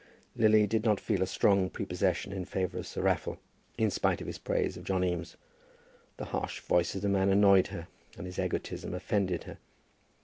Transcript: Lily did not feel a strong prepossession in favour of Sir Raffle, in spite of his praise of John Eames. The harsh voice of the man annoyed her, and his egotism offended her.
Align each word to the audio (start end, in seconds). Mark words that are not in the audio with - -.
Lily 0.35 0.65
did 0.65 0.83
not 0.83 0.99
feel 0.99 1.21
a 1.21 1.27
strong 1.27 1.69
prepossession 1.69 2.31
in 2.33 2.43
favour 2.45 2.79
of 2.79 2.87
Sir 2.87 3.03
Raffle, 3.03 3.37
in 3.77 3.91
spite 3.91 4.19
of 4.19 4.25
his 4.25 4.39
praise 4.39 4.75
of 4.75 4.83
John 4.83 5.03
Eames. 5.03 5.37
The 6.17 6.25
harsh 6.33 6.59
voice 6.61 6.95
of 6.95 7.03
the 7.03 7.07
man 7.07 7.29
annoyed 7.29 7.67
her, 7.67 7.87
and 8.17 8.25
his 8.25 8.39
egotism 8.39 8.95
offended 8.95 9.43
her. 9.43 9.59